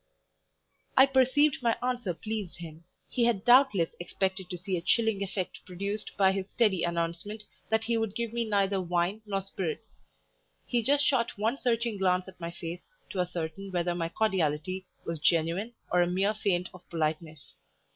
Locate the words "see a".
4.57-4.81